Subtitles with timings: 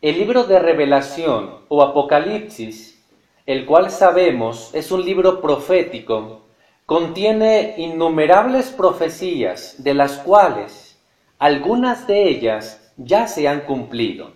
[0.00, 3.02] El libro de revelación o Apocalipsis,
[3.46, 6.42] el cual sabemos es un libro profético,
[6.86, 11.00] contiene innumerables profecías de las cuales
[11.40, 14.30] algunas de ellas ya se han cumplido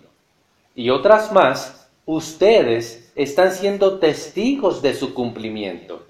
[0.75, 6.05] y otras más ustedes están siendo testigos de su cumplimiento.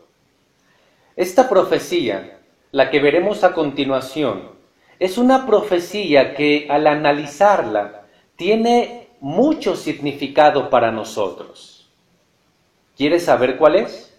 [1.15, 2.39] Esta profecía,
[2.71, 4.49] la que veremos a continuación,
[4.97, 11.89] es una profecía que al analizarla tiene mucho significado para nosotros.
[12.97, 14.13] ¿Quieres saber cuál es?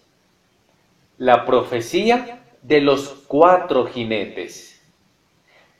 [1.18, 4.80] La profecía de los cuatro jinetes.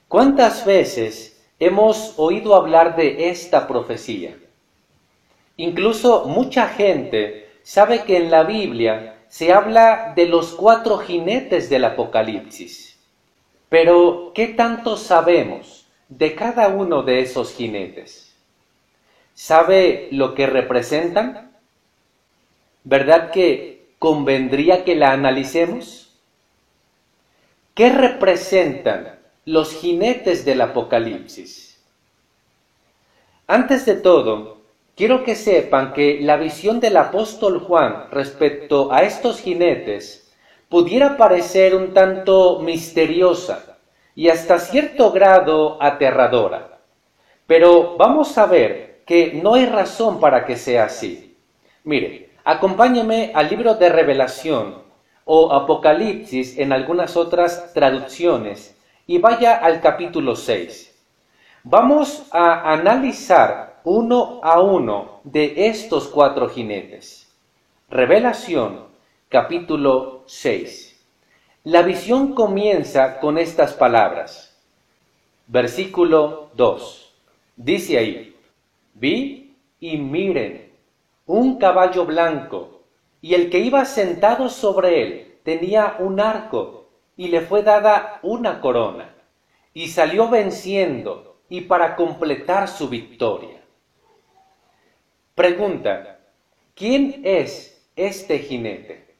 [0.09, 4.37] ¿Cuántas veces hemos oído hablar de esta profecía?
[5.56, 11.87] Incluso mucha gente sabe que en la Biblia se habla de los cuatro jinetes del
[11.87, 13.01] Apocalipsis.
[13.70, 18.23] Pero, ¿qué tanto sabemos de cada uno de esos jinetes?
[19.34, 21.53] ¿Sabe lo que representan?
[22.84, 26.19] ¿Verdad que convendría que la analicemos?
[27.75, 31.83] ¿Qué representan los jinetes del Apocalipsis?
[33.47, 34.55] Antes de todo,
[34.97, 40.33] Quiero que sepan que la visión del apóstol Juan respecto a estos jinetes
[40.69, 43.77] pudiera parecer un tanto misteriosa
[44.14, 46.78] y hasta cierto grado aterradora.
[47.48, 51.36] Pero vamos a ver que no hay razón para que sea así.
[51.84, 54.83] Mire, acompáñeme al libro de Revelación
[55.24, 60.94] o Apocalipsis en algunas otras traducciones y vaya al capítulo 6.
[61.64, 67.28] Vamos a analizar uno a uno de estos cuatro jinetes.
[67.91, 68.86] Revelación,
[69.28, 71.00] capítulo 6.
[71.64, 74.55] La visión comienza con estas palabras.
[75.47, 77.12] Versículo 2.
[77.56, 78.34] Dice ahí,
[78.95, 80.73] vi y miren
[81.27, 82.83] un caballo blanco,
[83.20, 88.60] y el que iba sentado sobre él tenía un arco, y le fue dada una
[88.60, 89.15] corona,
[89.72, 93.62] y salió venciendo, y para completar su victoria.
[95.34, 96.21] Pregunta,
[96.75, 99.16] ¿quién es este jinete?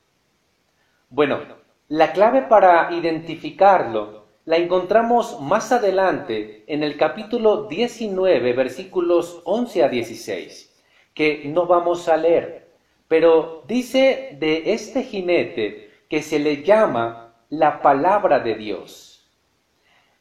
[1.09, 1.41] Bueno,
[1.89, 9.88] la clave para identificarlo la encontramos más adelante en el capítulo 19, versículos 11 a
[9.88, 10.82] 16,
[11.15, 12.69] que no vamos a leer,
[13.09, 19.27] pero dice de este jinete que se le llama la palabra de Dios.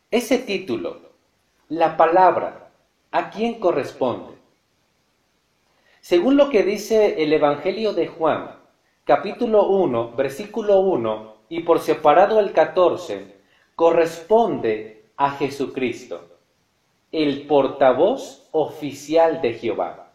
[0.09, 1.01] Ese título,
[1.67, 2.71] la palabra,
[3.11, 4.33] ¿a quién corresponde?
[5.99, 8.55] Según lo que dice el Evangelio de Juan,
[9.03, 13.42] capítulo 1, versículo 1 y por separado el 14,
[13.75, 16.29] corresponde a Jesucristo,
[17.11, 20.13] el portavoz oficial de Jehová.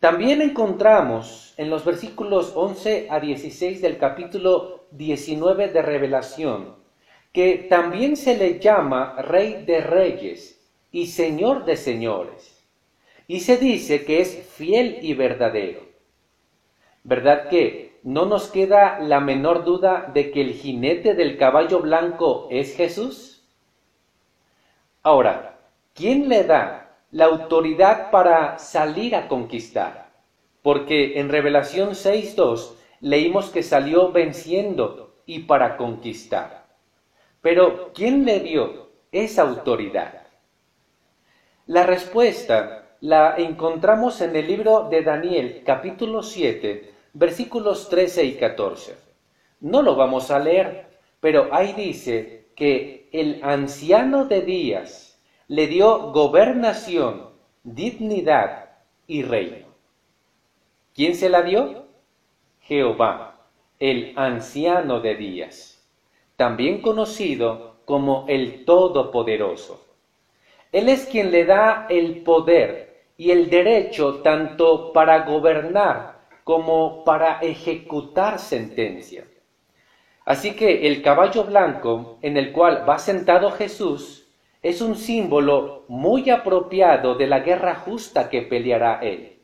[0.00, 6.84] También encontramos en los versículos 11 a 16 del capítulo 19 de Revelación
[7.34, 10.60] que también se le llama Rey de Reyes
[10.92, 12.64] y Señor de Señores
[13.26, 15.80] y se dice que es fiel y verdadero.
[17.02, 22.46] ¿Verdad que no nos queda la menor duda de que el jinete del caballo blanco
[22.50, 23.42] es Jesús?
[25.02, 25.58] Ahora,
[25.94, 30.10] ¿quién le da la autoridad para salir a conquistar?
[30.60, 36.66] Porque en Revelación 6.2 leímos que salió venciendo y para conquistar.
[37.40, 40.26] Pero ¿quién le dio esa autoridad?
[41.66, 48.96] La respuesta la encontramos en el libro de Daniel, capítulo 7, versículos 13 y 14.
[49.60, 56.12] No lo vamos a leer, pero ahí dice que el anciano de días le dio
[56.12, 57.30] gobernación,
[57.62, 58.70] dignidad
[59.06, 59.66] y reino.
[60.94, 61.86] ¿Quién se la dio?
[62.60, 63.46] Jehová,
[63.78, 65.82] el anciano de días,
[66.36, 69.84] también conocido como el Todopoderoso.
[70.72, 76.13] Él es quien le da el poder y el derecho tanto para gobernar
[76.44, 79.26] como para ejecutar sentencia.
[80.26, 84.26] Así que el caballo blanco en el cual va sentado Jesús
[84.62, 89.38] es un símbolo muy apropiado de la guerra justa que peleará él,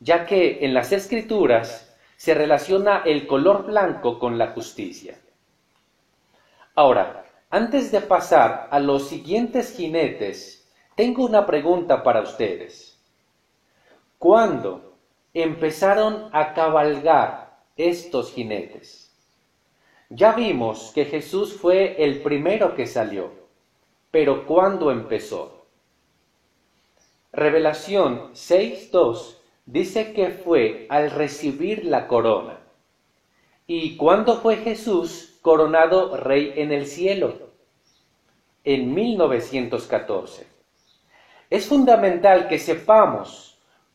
[0.00, 5.18] ya que en las escrituras se relaciona el color blanco con la justicia.
[6.74, 13.02] Ahora, antes de pasar a los siguientes jinetes, tengo una pregunta para ustedes.
[14.18, 14.89] ¿Cuándo
[15.34, 19.10] empezaron a cabalgar estos jinetes?
[20.08, 23.30] Ya vimos que Jesús fue el primero que salió,
[24.10, 25.66] pero ¿cuándo empezó?
[27.32, 29.36] Revelación 6.2
[29.66, 32.58] dice que fue al recibir la corona.
[33.68, 37.50] ¿Y cuándo fue Jesús coronado rey en el cielo?
[38.64, 40.48] En 1914.
[41.50, 43.49] Es fundamental que sepamos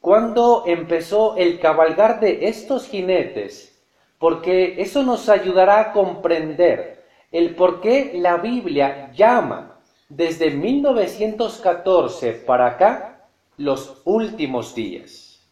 [0.06, 3.84] cuándo empezó el cabalgar de estos jinetes,
[4.20, 12.68] porque eso nos ayudará a comprender el por qué la Biblia llama desde 1914 para
[12.68, 13.26] acá
[13.58, 15.44] los últimos días.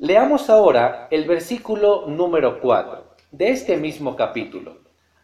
[0.00, 4.78] Leamos ahora el versículo número 4 de este mismo capítulo,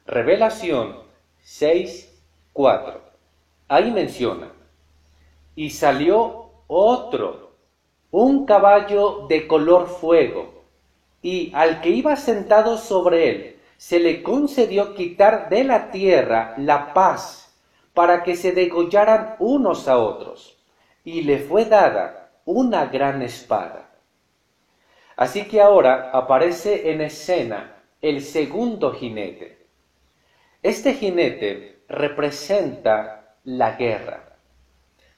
[0.06, 0.98] Revelación
[1.40, 2.16] 6,
[2.52, 3.00] 4.
[3.66, 4.52] Ahí menciona,
[5.56, 7.43] y salió otro,
[8.16, 10.62] un caballo de color fuego,
[11.20, 16.94] y al que iba sentado sobre él, se le concedió quitar de la tierra la
[16.94, 17.52] paz
[17.92, 20.62] para que se degollaran unos a otros,
[21.02, 23.90] y le fue dada una gran espada.
[25.16, 29.66] Así que ahora aparece en escena el segundo jinete.
[30.62, 34.36] Este jinete representa la guerra.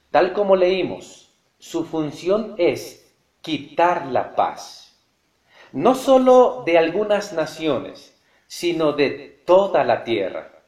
[0.09, 1.26] Tal como leímos,
[1.59, 3.11] su función es
[3.41, 4.95] quitar la paz,
[5.71, 10.63] no sólo de algunas naciones, sino de toda la tierra.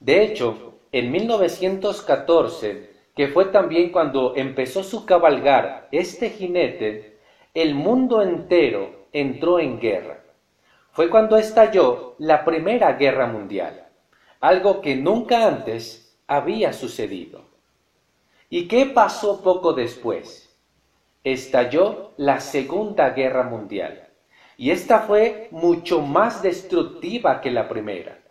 [0.00, 7.18] De hecho, en 1914, que fue también cuando empezó su cabalgar este jinete,
[7.52, 10.24] el mundo entero entró en guerra.
[10.92, 13.88] Fue cuando estalló la Primera Guerra Mundial,
[14.40, 17.53] algo que nunca antes había sucedido.
[18.56, 20.48] ¿Y qué pasó poco después?
[21.24, 24.10] Estalló la Segunda Guerra Mundial,
[24.56, 28.22] y esta fue mucho más destructiva que la primera.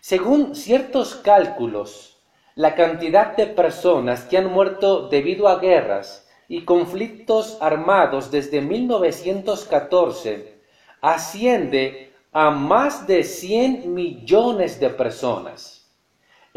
[0.00, 2.20] Según ciertos cálculos,
[2.56, 10.58] la cantidad de personas que han muerto debido a guerras y conflictos armados desde 1914
[11.00, 15.77] asciende a más de 100 millones de personas.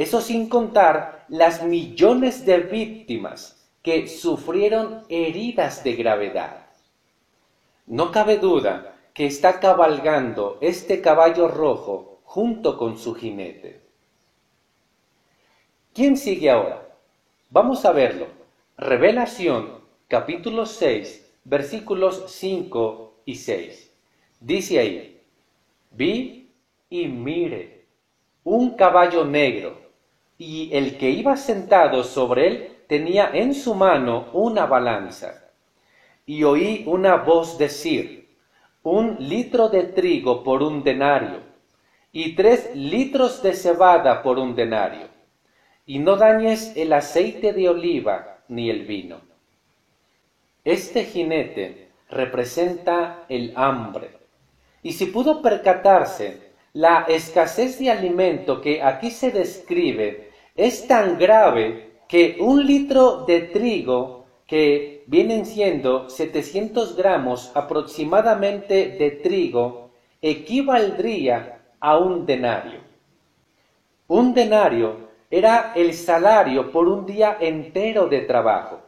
[0.01, 6.65] Eso sin contar las millones de víctimas que sufrieron heridas de gravedad.
[7.85, 13.81] No cabe duda que está cabalgando este caballo rojo junto con su jinete.
[15.93, 16.81] ¿Quién sigue ahora?
[17.51, 18.25] Vamos a verlo.
[18.77, 19.69] Revelación
[20.07, 23.91] capítulo 6, versículos 5 y 6.
[24.39, 25.21] Dice ahí,
[25.91, 26.49] vi
[26.89, 27.85] y mire
[28.43, 29.80] un caballo negro,
[30.41, 35.51] y el que iba sentado sobre él tenía en su mano una balanza.
[36.25, 38.29] Y oí una voz decir,
[38.83, 41.39] un litro de trigo por un denario,
[42.11, 45.07] y tres litros de cebada por un denario,
[45.85, 49.31] y no dañes el aceite de oliva ni el vino
[50.63, 54.11] este jinete representa el hambre.
[54.83, 61.91] Y si pudo percatarse, la escasez de alimento que aquí se describe es tan grave
[62.07, 71.97] que un litro de trigo, que vienen siendo 700 gramos aproximadamente de trigo, equivaldría a
[71.97, 72.81] un denario.
[74.07, 78.81] Un denario era el salario por un día entero de trabajo.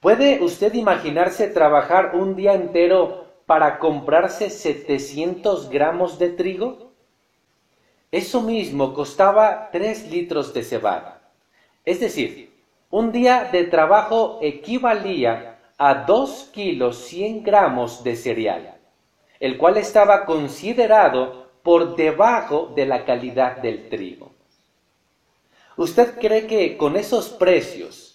[0.00, 6.91] ¿Puede usted imaginarse trabajar un día entero para comprarse 700 gramos de trigo?
[8.12, 11.20] Eso mismo costaba 3 litros de cebada.
[11.84, 12.52] Es decir,
[12.90, 18.78] un día de trabajo equivalía a 2 kilos 100 gramos de cereal,
[19.40, 24.30] el cual estaba considerado por debajo de la calidad del trigo.
[25.76, 28.12] ¿Usted cree que con esos precios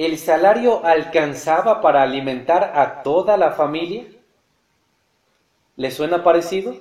[0.00, 4.06] ¿El salario alcanzaba para alimentar a toda la familia?
[5.76, 6.74] ¿Le suena parecido?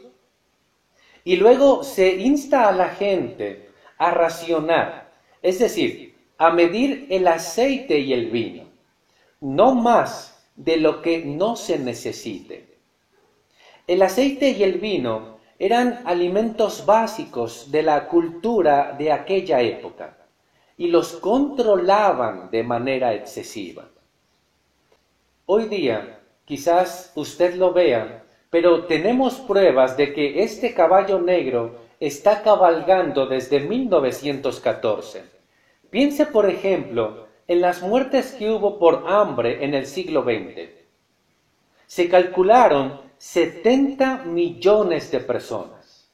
[1.23, 5.11] Y luego se insta a la gente a racionar,
[5.41, 8.63] es decir, a medir el aceite y el vino,
[9.41, 12.77] no más de lo que no se necesite.
[13.87, 20.17] El aceite y el vino eran alimentos básicos de la cultura de aquella época
[20.77, 23.89] y los controlaban de manera excesiva.
[25.45, 32.41] Hoy día, quizás usted lo vea, pero tenemos pruebas de que este caballo negro está
[32.41, 35.23] cabalgando desde 1914.
[35.89, 40.69] Piense, por ejemplo, en las muertes que hubo por hambre en el siglo XX.
[41.87, 46.09] Se calcularon 70 millones de personas.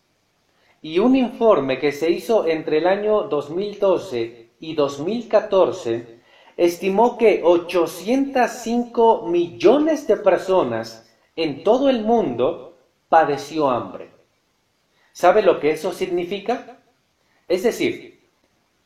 [0.82, 6.20] Y un informe que se hizo entre el año 2012 y 2014
[6.58, 12.77] estimó que 805 millones de personas en todo el mundo
[13.10, 14.10] padeció hambre.
[15.12, 16.77] ¿Sabe lo que eso significa?
[17.48, 18.20] Es decir,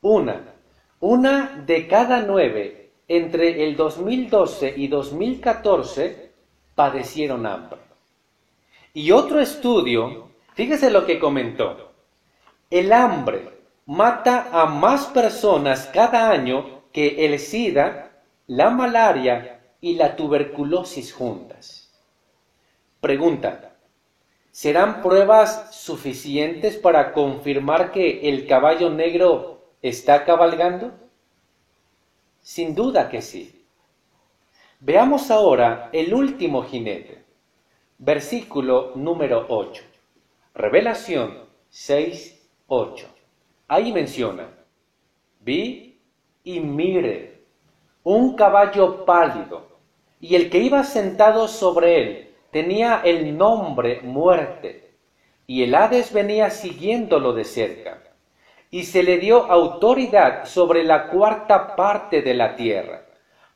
[0.01, 0.53] una,
[0.99, 6.31] una de cada nueve entre el 2012 y 2014
[6.75, 7.79] padecieron hambre.
[8.93, 11.91] Y otro estudio, fíjese lo que comentó.
[12.69, 13.49] El hambre
[13.85, 18.11] mata a más personas cada año que el SIDA,
[18.47, 21.88] la malaria y la tuberculosis juntas.
[23.01, 23.77] Pregunta,
[24.51, 30.91] ¿serán pruebas suficientes para confirmar que el caballo negro está cabalgando?
[32.41, 33.63] Sin duda que sí.
[34.81, 37.23] Veamos ahora el último jinete,
[37.99, 39.81] versículo número 8.
[40.53, 43.07] Revelación 6, 8.
[43.69, 44.49] Ahí menciona,
[45.39, 46.01] vi
[46.43, 47.45] y mire
[48.03, 49.69] un caballo pálido,
[50.19, 54.91] y el que iba sentado sobre él tenía el nombre muerte,
[55.47, 58.03] y el Hades venía siguiéndolo de cerca,
[58.71, 63.05] y se le dio autoridad sobre la cuarta parte de la tierra,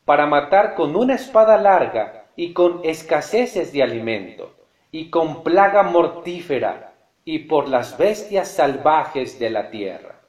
[0.06, 4.56] para matar con una espada larga y con escaseces de alimento,
[4.92, 6.94] y con plaga mortífera,
[7.26, 10.20] y por las bestias salvajes de la tierra.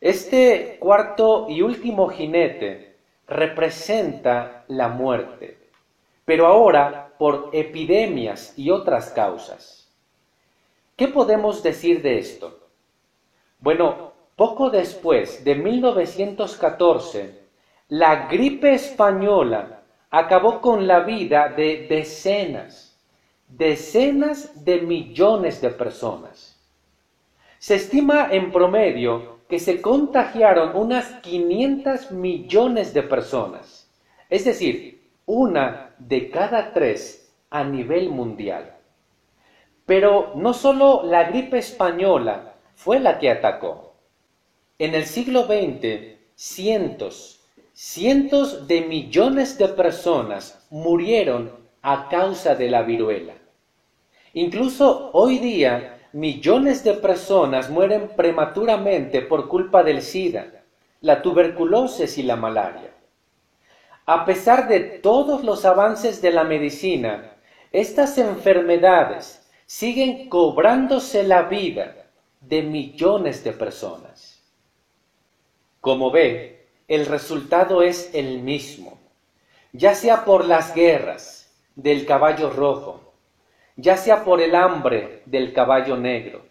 [0.00, 2.96] Este cuarto y último jinete
[3.26, 5.58] representa la muerte,
[6.24, 9.92] pero ahora por epidemias y otras causas.
[10.96, 12.60] ¿Qué podemos decir de esto?
[13.58, 17.38] Bueno, poco después de 1914,
[17.88, 22.96] la gripe española acabó con la vida de decenas
[23.48, 26.58] decenas de millones de personas.
[27.58, 33.90] Se estima en promedio que se contagiaron unas 500 millones de personas,
[34.30, 38.76] es decir, una de cada tres a nivel mundial.
[39.86, 43.94] Pero no solo la gripe española fue la que atacó.
[44.78, 47.40] En el siglo XX, cientos,
[47.72, 51.50] cientos de millones de personas murieron
[51.82, 53.34] a causa de la viruela.
[54.32, 60.64] Incluso hoy día millones de personas mueren prematuramente por culpa del SIDA,
[61.00, 62.92] la tuberculosis y la malaria.
[64.06, 67.36] A pesar de todos los avances de la medicina,
[67.72, 72.08] estas enfermedades siguen cobrándose la vida
[72.40, 74.42] de millones de personas.
[75.80, 78.98] Como ve, el resultado es el mismo,
[79.72, 83.12] ya sea por las guerras del caballo rojo,
[83.76, 86.44] ya sea por el hambre del caballo negro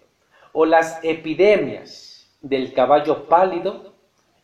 [0.53, 3.93] o las epidemias del caballo pálido,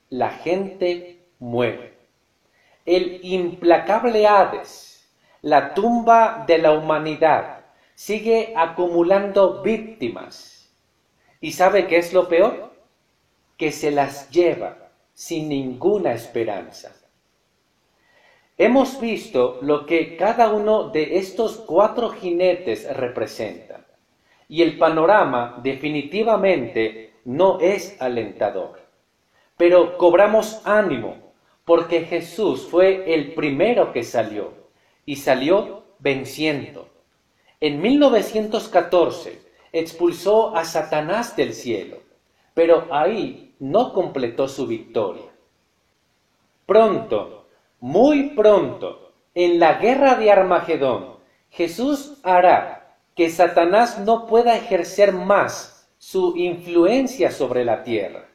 [0.10, 1.95] la gente muere.
[2.86, 5.10] El implacable Hades,
[5.42, 7.66] la tumba de la humanidad,
[7.96, 10.72] sigue acumulando víctimas.
[11.42, 12.74] ¿Y sabe qué es lo peor?
[13.58, 14.78] Que se las lleva
[15.16, 16.96] sin ninguna esperanza.
[18.58, 23.86] Hemos visto lo que cada uno de estos cuatro jinetes representa,
[24.48, 28.80] y el panorama definitivamente no es alentador.
[29.58, 31.25] Pero cobramos ánimo,
[31.66, 34.54] porque Jesús fue el primero que salió,
[35.06, 36.90] y salió venciendo.
[37.60, 39.42] En 1914
[39.72, 41.98] expulsó a Satanás del cielo,
[42.54, 45.32] pero ahí no completó su victoria.
[46.66, 47.46] Pronto
[47.80, 51.18] muy pronto, en la guerra de Armagedón,
[51.50, 58.28] Jesús hará que Satanás no pueda ejercer más su influencia sobre la tierra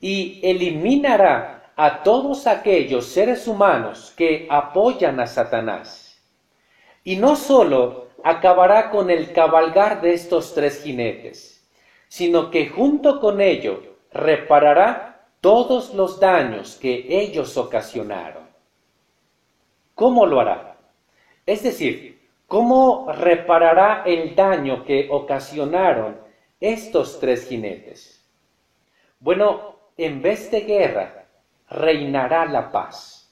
[0.00, 6.22] y eliminará a todos aquellos seres humanos que apoyan a Satanás.
[7.04, 11.66] Y no sólo acabará con el cabalgar de estos tres jinetes,
[12.06, 13.80] sino que junto con ello
[14.12, 18.46] reparará todos los daños que ellos ocasionaron.
[19.94, 20.76] ¿Cómo lo hará?
[21.46, 26.20] Es decir, ¿cómo reparará el daño que ocasionaron
[26.60, 28.22] estos tres jinetes?
[29.18, 31.19] Bueno, en vez de guerra,
[31.70, 33.30] reinará la paz.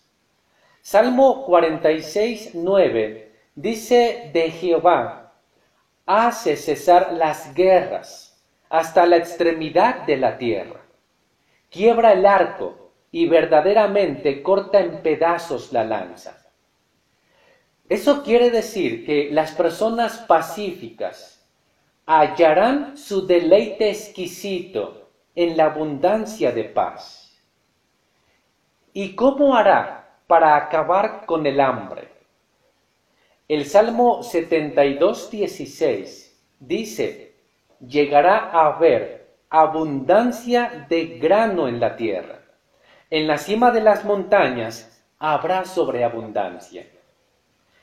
[0.80, 5.32] Salmo 46, 9 dice de Jehová,
[6.06, 8.40] hace cesar las guerras
[8.70, 10.80] hasta la extremidad de la tierra.
[11.68, 16.46] Quiebra el arco y verdaderamente corta en pedazos la lanza.
[17.88, 21.46] Eso quiere decir que las personas pacíficas
[22.06, 27.27] hallarán su deleite exquisito en la abundancia de paz.
[28.92, 32.08] ¿Y cómo hará para acabar con el hambre?
[33.46, 36.28] El Salmo 72, 16
[36.60, 37.36] dice,
[37.86, 42.40] llegará a haber abundancia de grano en la tierra.
[43.10, 46.86] En la cima de las montañas habrá sobreabundancia.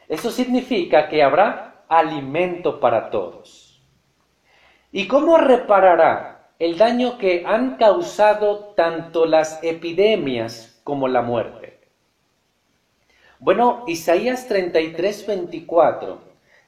[0.08, 3.82] Eso significa que habrá alimento para todos.
[4.92, 11.80] ¿Y cómo reparará el daño que han causado tanto las epidemias como la muerte?
[13.40, 16.20] Bueno, Isaías 33, 24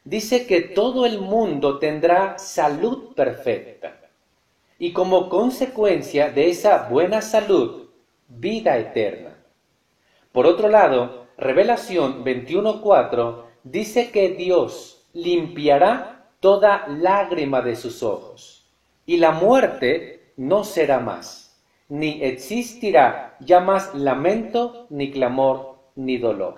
[0.04, 4.02] dice que todo el mundo tendrá salud perfecta
[4.80, 7.90] y como consecuencia de esa buena salud,
[8.28, 9.38] vida eterna.
[10.32, 18.66] Por otro lado, Revelación 21.4 dice que Dios limpiará toda lágrima de sus ojos
[19.06, 21.47] y la muerte no será más,
[21.90, 26.56] ni existirá ya más lamento, ni clamor, ni dolor.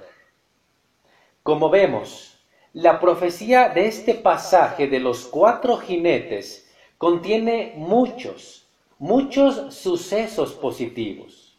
[1.44, 2.40] Como vemos,
[2.74, 8.68] la profecía de este pasaje de los cuatro jinetes contiene muchos,
[8.98, 11.58] muchos sucesos positivos.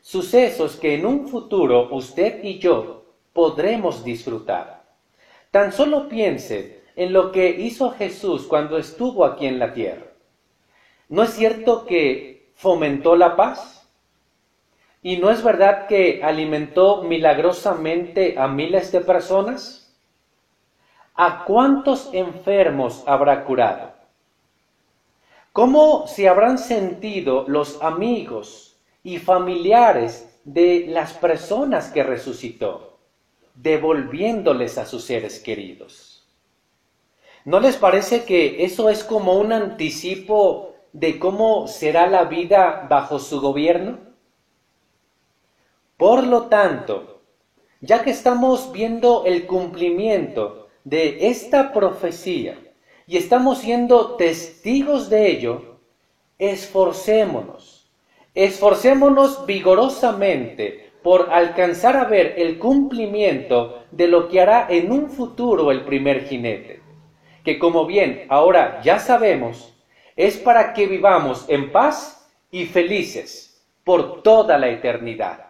[0.00, 4.84] Sucesos que en un futuro usted y yo podremos disfrutar.
[5.50, 10.06] Tan solo piense en lo que hizo Jesús cuando estuvo aquí en la tierra.
[11.08, 13.86] ¿No es cierto que fomentó la paz?
[15.02, 19.94] ¿Y no es verdad que alimentó milagrosamente a miles de personas?
[21.14, 23.92] ¿A cuántos enfermos habrá curado?
[25.52, 32.98] ¿Cómo se habrán sentido los amigos y familiares de las personas que resucitó,
[33.54, 36.26] devolviéndoles a sus seres queridos?
[37.44, 40.65] ¿No les parece que eso es como un anticipo
[40.96, 43.98] de cómo será la vida bajo su gobierno?
[45.98, 47.20] Por lo tanto,
[47.82, 52.58] ya que estamos viendo el cumplimiento de esta profecía
[53.06, 55.80] y estamos siendo testigos de ello,
[56.38, 57.92] esforcémonos,
[58.34, 65.70] esforcémonos vigorosamente por alcanzar a ver el cumplimiento de lo que hará en un futuro
[65.70, 66.80] el primer jinete,
[67.44, 69.75] que como bien ahora ya sabemos,
[70.16, 75.45] es para que vivamos en paz y felices por toda la eternidad.